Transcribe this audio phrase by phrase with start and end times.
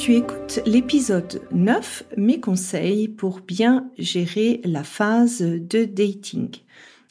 [0.00, 6.48] Tu écoutes l'épisode 9, mes conseils pour bien gérer la phase de dating.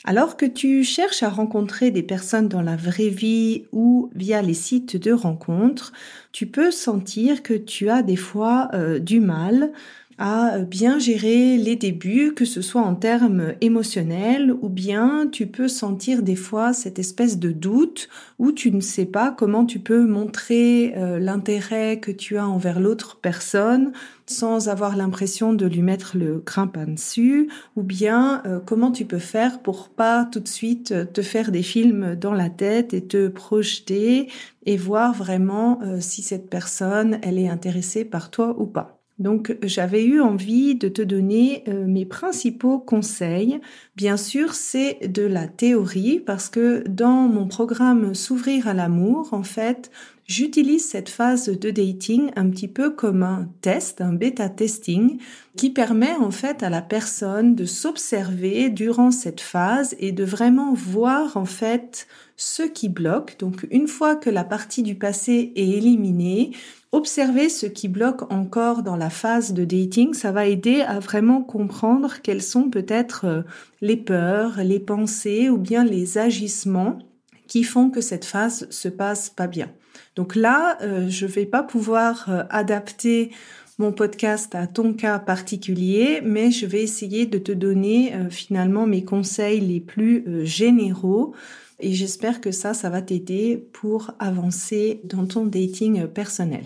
[0.06, 4.56] Alors que tu cherches à rencontrer des personnes dans la vraie vie ou via les
[4.56, 5.94] sites de rencontres,
[6.32, 9.72] tu peux sentir que tu as des fois euh, du mal
[10.20, 15.70] à bien gérer les débuts, que ce soit en termes émotionnels ou bien tu peux
[15.70, 20.06] sentir des fois cette espèce de doute où tu ne sais pas comment tu peux
[20.06, 23.94] montrer euh, l'intérêt que tu as envers l'autre personne
[24.26, 29.20] sans avoir l'impression de lui mettre le grimpin dessus ou bien euh, comment tu peux
[29.20, 33.30] faire pour pas tout de suite te faire des films dans la tête et te
[33.30, 34.30] projeter
[34.66, 38.99] et voir vraiment euh, si cette personne elle est intéressée par toi ou pas.
[39.20, 43.60] Donc j'avais eu envie de te donner euh, mes principaux conseils.
[43.98, 49.44] Bien sûr, c'est de la théorie parce que dans mon programme S'ouvrir à l'amour, en
[49.44, 49.92] fait,
[50.26, 55.20] j'utilise cette phase de dating un petit peu comme un test, un bêta testing
[55.58, 60.74] qui permet en fait à la personne de s'observer durant cette phase et de vraiment
[60.74, 63.36] voir en fait ce qui bloque.
[63.40, 66.52] Donc une fois que la partie du passé est éliminée,
[66.92, 71.44] observer ce qui bloque encore dans la phase de dating, ça va aider à vraiment
[71.44, 73.42] comprendre quelles sont peut-être euh,
[73.82, 77.00] les peurs, les pensées ou bien les agissements
[77.48, 79.72] qui font que cette phase se passe pas bien.
[80.16, 83.32] Donc là, euh, je vais pas pouvoir euh, adapter
[83.78, 89.06] mon podcast à ton cas particulier, mais je vais essayer de te donner finalement mes
[89.06, 91.34] conseils les plus généraux
[91.80, 96.66] et j'espère que ça, ça va t'aider pour avancer dans ton dating personnel.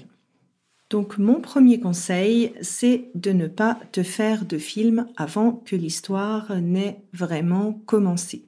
[0.93, 6.55] Donc mon premier conseil, c'est de ne pas te faire de film avant que l'histoire
[6.61, 8.45] n'ait vraiment commencé.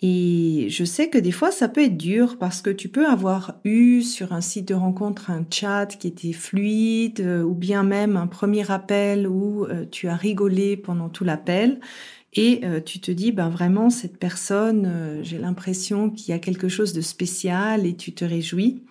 [0.00, 3.60] Et je sais que des fois ça peut être dur parce que tu peux avoir
[3.64, 8.16] eu sur un site de rencontre un chat qui était fluide euh, ou bien même
[8.16, 11.80] un premier appel où euh, tu as rigolé pendant tout l'appel
[12.32, 16.68] et euh, tu te dis ben vraiment cette personne j'ai l'impression qu'il y a quelque
[16.68, 18.84] chose de spécial et tu te réjouis.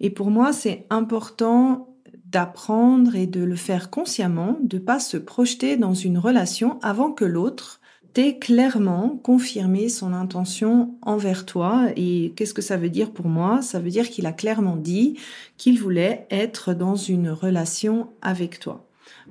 [0.00, 1.93] Et pour moi c'est important
[2.34, 7.24] d'apprendre et de le faire consciemment, de pas se projeter dans une relation avant que
[7.24, 7.80] l'autre
[8.12, 11.86] t'ait clairement confirmé son intention envers toi.
[11.94, 13.62] Et qu'est-ce que ça veut dire pour moi?
[13.62, 15.16] Ça veut dire qu'il a clairement dit
[15.58, 18.84] qu'il voulait être dans une relation avec toi.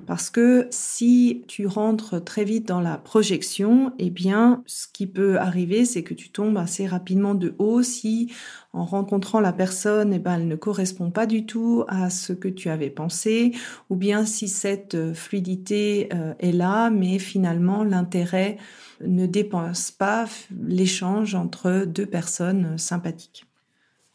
[0.06, 5.38] Parce que si tu rentres très vite dans la projection, eh bien, ce qui peut
[5.38, 8.32] arriver, c'est que tu tombes assez rapidement de haut si,
[8.72, 12.48] en rencontrant la personne, eh ben, elle ne correspond pas du tout à ce que
[12.48, 13.52] tu avais pensé,
[13.88, 18.58] ou bien si cette fluidité euh, est là, mais finalement, l'intérêt
[19.00, 20.26] ne dépense pas
[20.66, 23.46] l'échange entre deux personnes sympathiques.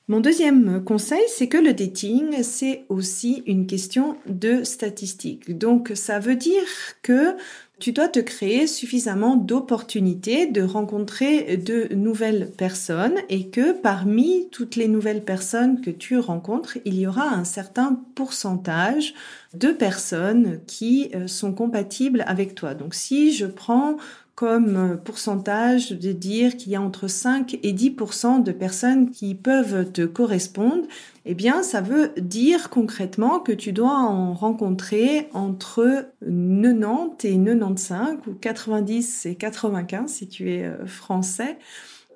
[0.09, 5.55] Mon deuxième conseil, c'est que le dating, c'est aussi une question de statistiques.
[5.55, 6.63] Donc, ça veut dire
[7.03, 7.35] que
[7.77, 14.75] tu dois te créer suffisamment d'opportunités de rencontrer de nouvelles personnes et que parmi toutes
[14.77, 19.13] les nouvelles personnes que tu rencontres, il y aura un certain pourcentage
[19.53, 22.73] de personnes qui euh, sont compatibles avec toi.
[22.73, 23.97] Donc si je prends
[24.39, 29.35] comme euh, pourcentage de dire qu'il y a entre 5 et 10% de personnes qui
[29.35, 30.87] peuvent te correspondre,
[31.25, 38.17] eh bien, ça veut dire concrètement que tu dois en rencontrer entre 90 et 95
[38.27, 41.57] ou 90 et 95 si tu es euh, français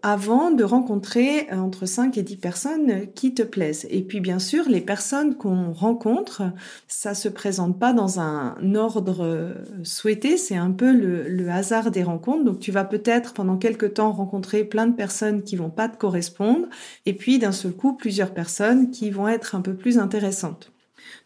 [0.06, 3.88] avant de rencontrer euh, entre 5 et 10 personnes qui te plaisent.
[3.90, 6.44] Et puis bien sûr, les personnes qu'on rencontre,
[6.90, 9.54] ça se présente pas dans un ordre euh,
[9.84, 12.44] souhaité, c'est un peu le, hasard des rencontres.
[12.44, 15.98] Donc tu vas peut-être pendant quelques temps rencontrer plein de personnes qui vont pas te
[15.98, 16.68] correspondre
[17.06, 20.72] et puis d'un seul coup plusieurs personnes qui vont être un peu plus intéressantes.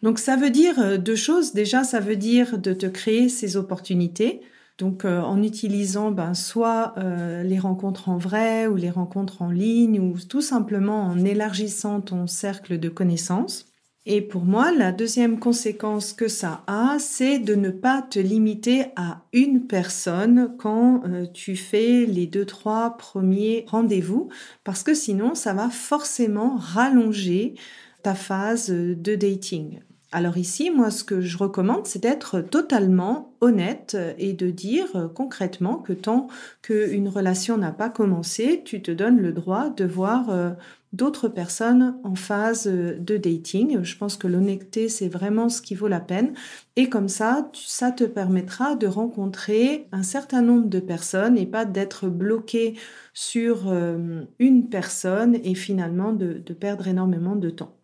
[0.03, 1.53] Donc ça veut dire euh, deux choses.
[1.53, 4.41] Déjà, ça veut dire de te créer ces opportunités
[4.77, 9.49] Donc euh, en utilisant ben, soit euh, les rencontres en vrai ou les rencontres en
[9.49, 13.65] ligne ou tout simplement en élargissant ton cercle de connaissances.
[14.09, 18.85] Et pour moi, la deuxième conséquence que ça a, c'est de ne pas te limiter
[18.95, 24.29] à une personne quand euh, tu fais les deux, trois premiers rendez-vous,
[24.63, 27.55] parce que sinon, ça va forcément rallonger
[28.01, 29.81] ta phase de dating.
[30.17, 35.75] Alors ici, moi, ce que je recommande, c'est d'être totalement honnête et de dire concrètement
[35.75, 36.27] que tant
[36.63, 40.49] qu'une relation n'a pas commencé, tu te donnes le droit de voir euh,
[40.91, 43.83] d'autres personnes en phase de dating.
[43.83, 46.33] Je pense que l'honnêteté, c'est vraiment ce qui vaut la peine.
[46.77, 51.65] Et comme ça, ça te permettra de rencontrer un certain nombre de personnes et pas
[51.65, 52.75] d'être bloqué
[53.13, 57.76] sur euh, une personne et finalement de perdre énormément de temps.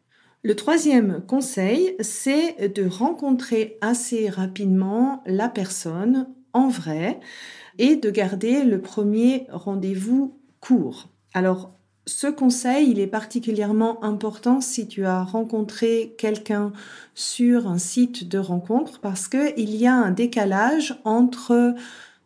[0.46, 7.22] Le troisième conseil, c'est de rencontrer assez rapidement la personne en vrai
[7.80, 11.08] et de garder le premier rendez-vous court.
[11.34, 11.72] Alors,
[12.06, 16.74] ce conseil, il est particulièrement important si tu as rencontré quelqu'un
[17.16, 21.74] sur un site de rencontre parce qu'il y a un décalage entre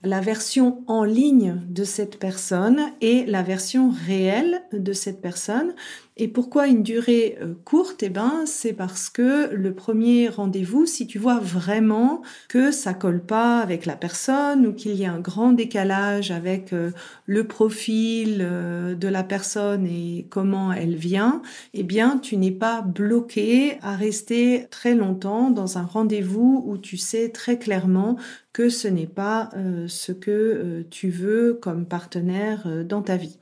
[0.03, 5.75] la version en ligne de cette personne et la version réelle de cette personne.
[6.19, 8.01] Et pourquoi une durée euh, courte?
[8.01, 13.23] Eh ben, c'est parce que le premier rendez-vous, si tu vois vraiment que ça colle
[13.23, 16.89] pas avec la personne ou qu'il y a un grand décalage avec euh,
[17.27, 21.43] le profil euh, de la personne et comment elle vient,
[21.75, 26.97] eh bien, tu n'es pas bloqué à rester très longtemps dans un rendez-vous où tu
[26.97, 28.17] sais très clairement
[28.53, 29.51] que ce n'est pas
[29.87, 33.37] ce que tu veux comme partenaire dans ta vie.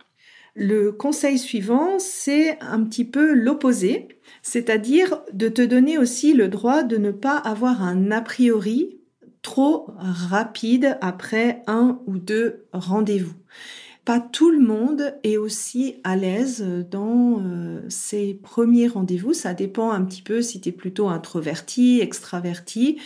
[0.56, 4.08] Le conseil suivant, c'est un petit peu l'opposé,
[4.42, 8.98] c'est-à-dire de te donner aussi le droit de ne pas avoir un a priori
[9.42, 13.36] trop rapide après un ou deux rendez-vous.
[14.06, 19.34] Pas tout le monde est aussi à l'aise dans euh, ses premiers rendez-vous.
[19.34, 22.98] Ça dépend un petit peu si tu es plutôt introverti, extraverti.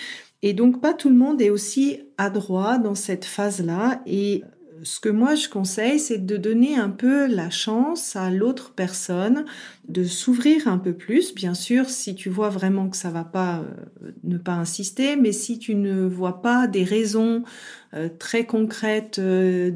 [0.42, 4.02] Et donc pas tout le monde est aussi adroit dans cette phase-là.
[4.06, 4.44] Et
[4.84, 9.46] ce que moi je conseille, c'est de donner un peu la chance à l'autre personne
[9.88, 11.34] de s'ouvrir un peu plus.
[11.34, 15.32] Bien sûr, si tu vois vraiment que ça va pas, euh, ne pas insister, mais
[15.32, 17.44] si tu ne vois pas des raisons
[17.94, 19.72] euh, très concrètes euh,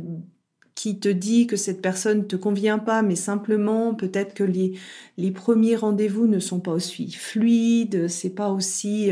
[0.75, 4.77] qui te dit que cette personne te convient pas, mais simplement peut-être que les,
[5.17, 9.11] les premiers rendez-vous ne sont pas aussi fluides, c'est pas aussi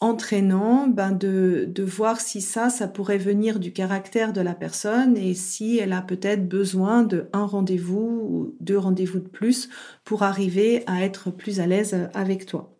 [0.00, 5.16] entraînant ben de, de voir si ça, ça pourrait venir du caractère de la personne
[5.16, 9.68] et si elle a peut-être besoin de un rendez-vous ou deux rendez-vous de plus
[10.04, 12.78] pour arriver à être plus à l'aise avec toi.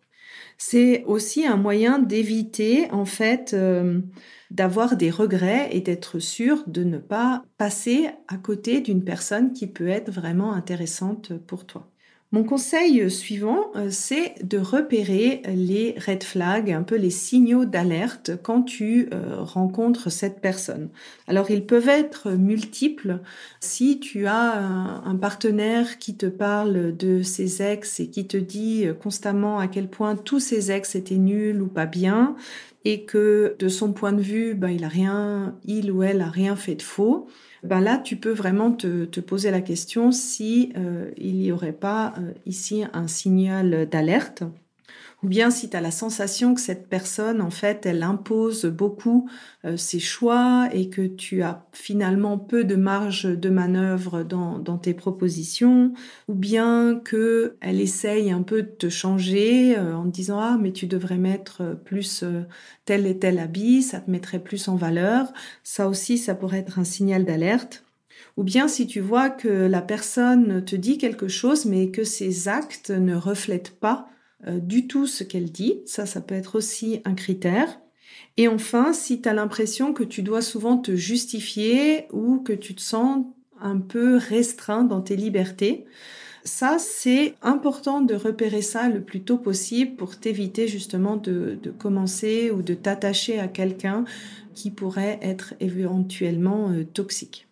[0.57, 4.01] C'est aussi un moyen d'éviter en fait euh,
[4.51, 9.67] d'avoir des regrets et d'être sûr de ne pas passer à côté d'une personne qui
[9.67, 11.89] peut être vraiment intéressante pour toi.
[12.31, 18.33] Mon conseil suivant, euh, c'est de repérer les red flags, un peu les signaux d'alerte
[18.43, 20.89] quand tu euh, rencontres cette personne.
[21.27, 23.21] Alors ils peuvent être multiples.
[23.61, 28.85] Si tu as un, partenaire qui te parle de ses ex et qui te dit
[28.85, 32.35] euh, constamment à quel point tous ses ex étaient nuls ou pas bien,
[32.85, 36.29] et que de son point de vue, ben, il a rien, il ou elle a
[36.29, 37.27] rien fait de faux,
[37.63, 41.73] ben là, tu peux vraiment te, te poser la question si euh, il n'y aurait
[41.73, 44.43] pas euh, ici un signal d'alerte
[45.21, 49.29] ou bien si tu as la sensation que cette personne, en fait, elle impose beaucoup
[49.65, 54.93] euh, ses choix et que tu as finalement peu de marge de manœuvre dans, tes
[54.93, 55.93] propositions,
[56.29, 60.71] ou bien que elle essaye un peu de te changer euh, en disant ah mais
[60.71, 62.43] tu devrais mettre plus euh,
[62.85, 65.33] tel et tel habit, ça te mettrait plus en valeur.
[65.63, 67.83] Ça aussi, ça pourrait être un signal d'alerte.
[68.37, 72.47] Ou bien si tu vois que la personne te dit quelque chose mais que ses
[72.47, 74.07] actes ne reflètent pas
[74.47, 75.81] du tout ce qu'elle dit.
[75.85, 77.79] Ça, ça peut être aussi un critère.
[78.37, 82.73] Et enfin, si tu as l'impression que tu dois souvent te justifier ou que tu
[82.73, 83.25] te sens
[83.59, 85.85] un peu restreint dans tes libertés,
[86.45, 91.69] ça, c'est important de repérer ça le plus tôt possible pour t'éviter justement de, de,
[91.69, 94.05] commencer ou de t'attacher à quelqu'un
[94.55, 97.47] qui pourrait être éventuellement euh, toxique.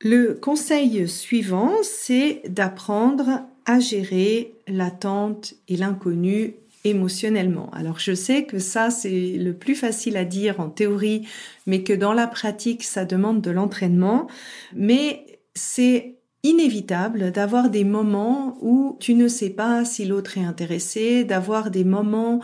[0.00, 6.54] Le conseil suivant, c'est d'apprendre à gérer l'attente et l'inconnu
[6.84, 7.70] émotionnellement.
[7.72, 11.26] Alors je sais que ça c'est le plus facile à dire en théorie,
[11.66, 14.26] mais que dans la pratique ça demande de l'entraînement,
[14.74, 21.24] mais c'est inévitable d'avoir des moments où tu ne sais pas si l'autre est intéressé,
[21.24, 22.40] d'avoir des moments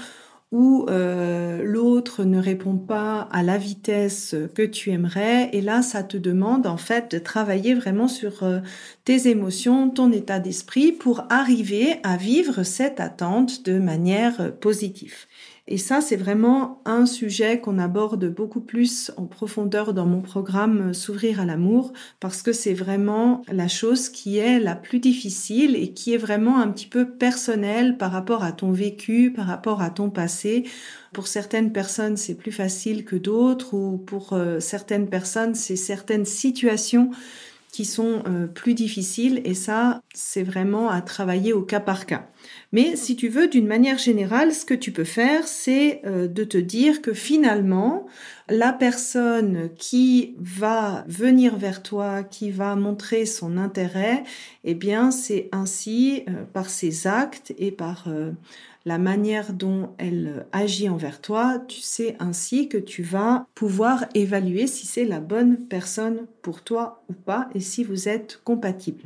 [0.51, 5.51] où euh, l'autre ne répond pas à la vitesse que tu aimerais.
[5.53, 8.61] Et là, ça te demande en fait de travailler vraiment sur euh,
[9.05, 15.27] tes émotions, ton état d'esprit pour arriver à vivre cette attente de manière positive.
[15.71, 20.95] Et ça, c'est vraiment un sujet qu'on aborde beaucoup plus en profondeur dans mon programme
[20.95, 25.93] S'ouvrir à l'amour, parce que c'est vraiment la chose qui est la plus difficile et
[25.93, 29.91] qui est vraiment un petit peu personnelle par rapport à ton vécu, par rapport à
[29.91, 30.65] ton passé.
[31.13, 36.25] Pour certaines personnes, c'est plus facile que d'autres, ou pour euh, certaines personnes, c'est certaines
[36.25, 37.11] situations
[37.73, 42.27] qui sont euh, plus difficiles et ça, c'est vraiment à travailler au cas par cas.
[42.73, 46.45] Mais si tu veux, d'une manière générale, ce que tu peux faire, c'est euh, de
[46.45, 48.07] te dire que finalement,
[48.49, 54.23] la personne qui va venir vers toi, qui va montrer son intérêt,
[54.65, 58.09] eh bien, c'est ainsi euh, par ses actes et par
[58.89, 64.67] la manière dont elle agit envers toi, tu sais ainsi que tu vas pouvoir évaluer
[64.67, 69.05] si c'est la bonne personne pour toi ou pas et si vous êtes compatible.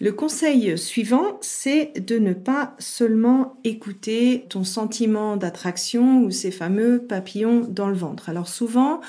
[0.00, 7.00] Le conseil suivant, c'est de ne pas seulement écouter ton sentiment d'attraction ou ces fameux
[7.00, 8.28] papillons dans le ventre.
[8.28, 9.00] Alors souvent,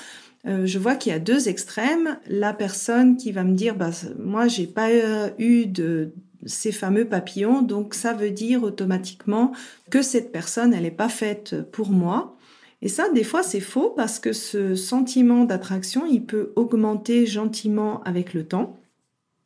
[0.46, 2.18] euh, je vois qu'il y a deux extrêmes.
[2.26, 4.90] La personne qui va me dire, bah, moi, j'ai pas
[5.38, 6.12] eu de,
[6.46, 7.62] ces fameux papillons.
[7.62, 9.52] Donc ça veut dire automatiquement
[9.90, 12.36] que cette personne, elle n'est pas faite pour moi.
[12.82, 18.02] Et ça, des fois, c'est faux parce que ce sentiment d'attraction, il peut augmenter gentiment
[18.04, 18.79] avec le temps.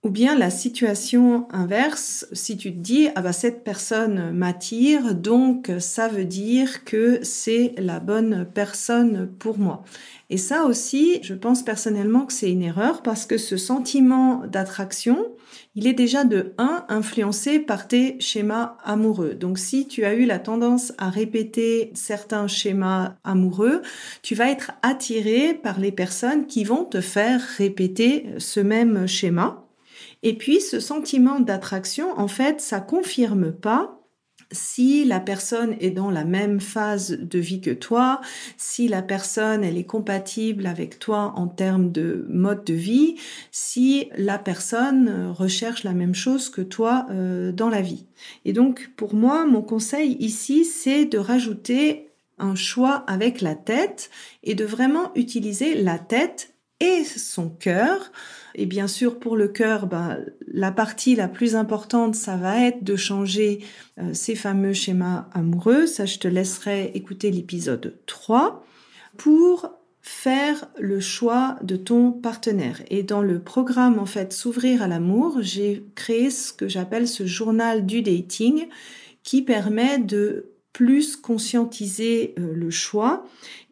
[0.04, 5.72] Ou bien la situation inverse, si tu te dis, ah bah cette personne m'attire, donc
[5.78, 9.82] ça veut dire que c'est la bonne personne pour moi.
[10.28, 15.26] Et ça aussi, je pense personnellement que c'est une erreur parce que ce sentiment d'attraction,
[15.74, 19.32] il est déjà de 1 influencé par tes schémas amoureux.
[19.32, 23.80] Donc si tu as eu la tendance à répéter certains schémas amoureux,
[24.20, 29.63] tu vas être attiré par les personnes qui vont te faire répéter ce même schéma.
[30.24, 34.00] Et puis ce sentiment d'attraction, en fait, ça confirme pas
[34.52, 38.20] si la personne est dans la même phase de vie que toi,
[38.56, 43.16] si la personne elle est compatible avec toi en termes de mode de vie,
[43.50, 48.06] si la personne recherche la même chose que toi euh, dans la vie.
[48.46, 54.10] Et donc pour moi, mon conseil ici, c'est de rajouter un choix avec la tête
[54.42, 56.53] et de vraiment utiliser la tête
[57.04, 58.10] son cœur
[58.54, 62.84] et bien sûr, pour le cœur, ben, la partie la plus importante, ça va être
[62.84, 63.60] de changer
[63.98, 65.86] euh, ces fameux schémas amoureux.
[65.86, 68.64] Ça, je te laisserai écouter l'épisode 3
[69.16, 69.72] pour
[70.02, 72.82] faire le choix de ton partenaire.
[72.90, 77.26] Et dans le programme, en fait, s'ouvrir à l'amour, j'ai créé ce que j'appelle ce
[77.26, 78.68] journal du dating
[79.24, 83.24] qui permet de plus conscientiser euh, le choix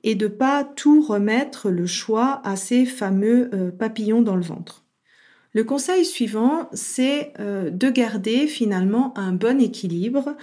[0.05, 4.85] et de pas tout remettre le choix à ces fameux euh, papillons dans le ventre.
[5.53, 10.37] Le conseil suivant, c'est euh, de garder finalement un bon équilibre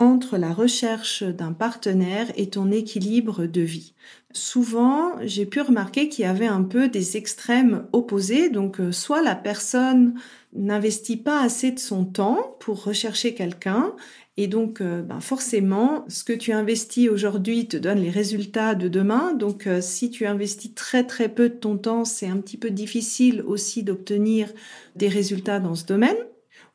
[0.00, 3.94] entre la recherche d'un partenaire et ton équilibre de vie.
[4.32, 9.36] Souvent, j'ai pu remarquer qu'il y avait un peu des extrêmes opposés, donc soit la
[9.36, 10.14] personne
[10.52, 13.94] n'investit pas assez de son temps pour rechercher quelqu'un
[14.36, 18.88] et donc, euh, ben forcément, ce que tu investis aujourd'hui te donne les résultats de
[18.88, 19.32] demain.
[19.32, 22.70] Donc, euh, si tu investis très très peu de ton temps, c'est un petit peu
[22.70, 24.52] difficile aussi d'obtenir
[24.96, 26.16] des résultats dans ce domaine.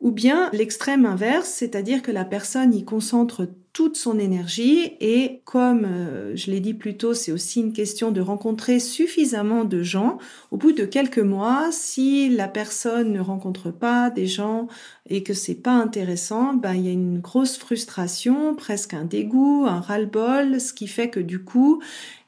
[0.01, 5.85] Ou bien l'extrême inverse, c'est-à-dire que la personne y concentre toute son énergie et comme
[5.85, 10.17] euh, je l'ai dit plus tôt, c'est aussi une question de rencontrer suffisamment de gens.
[10.51, 14.67] Au bout de quelques mois, si la personne ne rencontre pas des gens
[15.07, 19.65] et que c'est pas intéressant, ben il y a une grosse frustration, presque un dégoût,
[19.67, 21.81] un ras-le-bol, ce qui fait que du coup,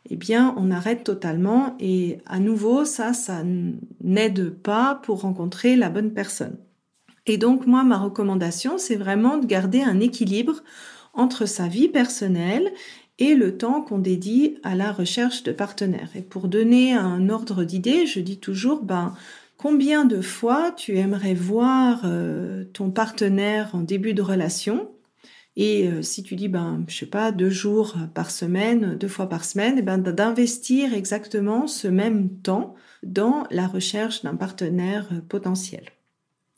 [0.09, 3.43] eh bien, on arrête totalement et à nouveau, ça, ça
[4.01, 6.57] n'aide pas pour rencontrer la bonne personne.
[7.25, 10.63] Et donc, moi, ma recommandation, c'est vraiment de garder un équilibre
[11.13, 12.71] entre sa vie personnelle
[13.19, 16.09] et le temps qu'on dédie à la recherche de partenaires.
[16.15, 19.13] Et pour donner un ordre d'idée, je dis toujours, ben,
[19.57, 24.89] combien de fois tu aimerais voir euh, ton partenaire en début de relation?
[25.55, 29.27] Et euh, si tu dis, ben, je sais pas, deux jours par semaine, deux fois
[29.27, 32.73] par semaine, eh ben, d'investir exactement ce même temps
[33.03, 35.83] dans la recherche d'un partenaire euh, potentiel.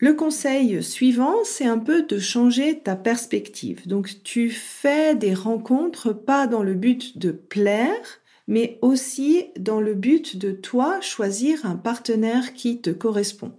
[0.03, 3.87] Le conseil suivant, c'est un peu de changer ta perspective.
[3.87, 9.93] Donc tu fais des rencontres pas dans le but de plaire, mais aussi dans le
[9.93, 13.53] but de toi choisir un partenaire qui te correspond.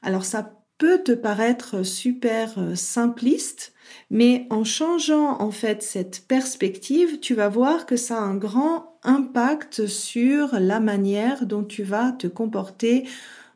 [0.00, 3.74] Alors ça peut te paraître super euh, simpliste,
[4.08, 8.98] mais en changeant en fait cette perspective, tu vas voir que ça a un grand
[9.02, 13.06] impact sur la manière dont tu vas te comporter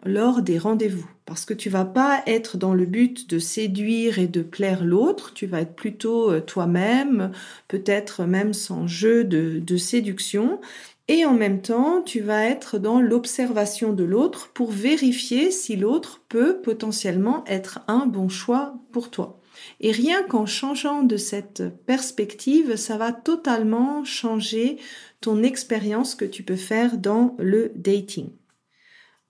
[0.04, 1.15] lors des rendez-vous.
[1.26, 5.34] Parce que tu vas pas être dans le but de séduire et de plaire l'autre,
[5.34, 7.32] tu vas être plutôt euh, toi-même,
[7.66, 10.60] peut-être même sans jeu de, de séduction.
[11.08, 16.20] Et en même temps, tu vas être dans l'observation de l'autre pour vérifier si l'autre
[16.28, 19.40] peut potentiellement être un bon choix pour toi.
[19.80, 24.78] Et rien qu'en changeant de cette perspective, ça va totalement changer
[25.20, 28.30] ton expérience que tu peux faire dans le dating.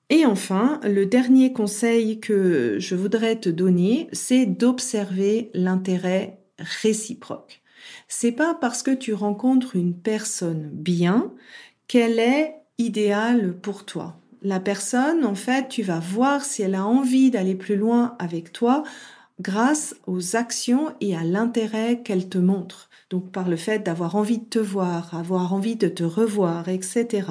[0.09, 7.63] Et enfin, le dernier conseil que je voudrais te donner, c'est d'observer l'intérêt réciproque.
[8.09, 11.33] C'est pas parce que tu rencontres une personne bien
[11.89, 14.21] qu'elle est idéale pour toi.
[14.43, 18.53] La personne, en fait, tu vas voir si elle a envie d'aller plus loin avec
[18.53, 18.85] toi
[19.41, 22.89] grâce aux actions et à l'intérêt qu'elle te montre.
[23.11, 27.29] Donc par le fait d'avoir envie de te voir, avoir envie de te revoir, etc.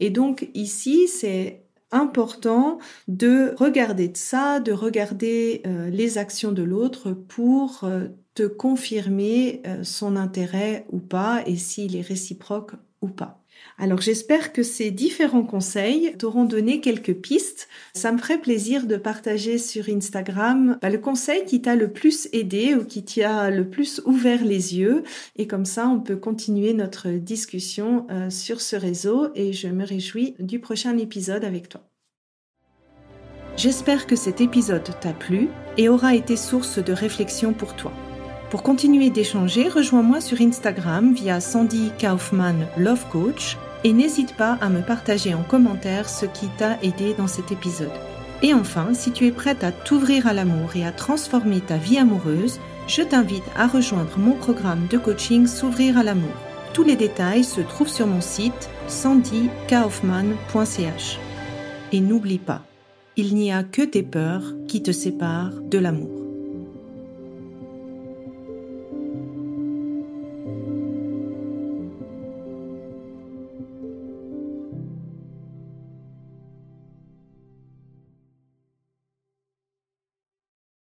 [0.00, 1.61] Et donc ici, c'est
[1.92, 8.44] important de regarder de ça, de regarder euh, les actions de l'autre pour euh, te
[8.44, 12.72] confirmer euh, son intérêt ou pas et s'il est réciproque
[13.02, 13.41] ou pas.
[13.78, 17.68] Alors j'espère que ces différents conseils t'auront donné quelques pistes.
[17.94, 22.28] Ça me ferait plaisir de partager sur Instagram bah, le conseil qui t'a le plus
[22.32, 25.02] aidé ou qui t'a le plus ouvert les yeux.
[25.36, 29.84] Et comme ça, on peut continuer notre discussion euh, sur ce réseau et je me
[29.84, 31.82] réjouis du prochain épisode avec toi.
[33.56, 37.92] J'espère que cet épisode t'a plu et aura été source de réflexion pour toi.
[38.52, 44.68] Pour continuer d'échanger, rejoins-moi sur Instagram via Sandy Kaufman Love Coach et n'hésite pas à
[44.68, 47.88] me partager en commentaire ce qui t'a aidé dans cet épisode.
[48.42, 51.96] Et enfin, si tu es prête à t'ouvrir à l'amour et à transformer ta vie
[51.96, 56.36] amoureuse, je t'invite à rejoindre mon programme de coaching S'ouvrir à l'amour.
[56.74, 61.18] Tous les détails se trouvent sur mon site sandykaufman.ch.
[61.92, 62.60] Et n'oublie pas,
[63.16, 66.21] il n'y a que tes peurs qui te séparent de l'amour.